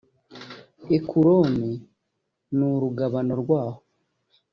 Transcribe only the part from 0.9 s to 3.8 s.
ekuroni n urugabano rwaho